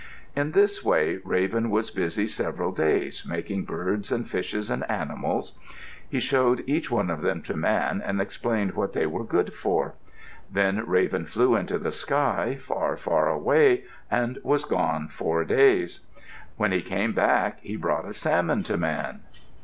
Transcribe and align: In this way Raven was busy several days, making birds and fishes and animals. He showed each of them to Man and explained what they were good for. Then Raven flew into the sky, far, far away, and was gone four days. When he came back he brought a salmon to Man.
In 0.35 0.53
this 0.53 0.83
way 0.83 1.19
Raven 1.23 1.69
was 1.69 1.91
busy 1.91 2.27
several 2.27 2.71
days, 2.71 3.23
making 3.23 3.65
birds 3.65 4.11
and 4.11 4.27
fishes 4.27 4.71
and 4.71 4.83
animals. 4.89 5.59
He 6.09 6.19
showed 6.19 6.63
each 6.65 6.91
of 6.91 7.21
them 7.21 7.43
to 7.43 7.55
Man 7.55 8.01
and 8.03 8.19
explained 8.19 8.71
what 8.73 8.93
they 8.93 9.05
were 9.05 9.23
good 9.23 9.53
for. 9.53 9.93
Then 10.51 10.83
Raven 10.87 11.27
flew 11.27 11.55
into 11.55 11.77
the 11.77 11.91
sky, 11.91 12.55
far, 12.59 12.97
far 12.97 13.29
away, 13.29 13.83
and 14.09 14.39
was 14.41 14.65
gone 14.65 15.07
four 15.07 15.45
days. 15.45 15.99
When 16.57 16.71
he 16.71 16.81
came 16.81 17.13
back 17.13 17.59
he 17.59 17.75
brought 17.75 18.09
a 18.09 18.13
salmon 18.15 18.63
to 18.63 18.77
Man. 18.77 19.19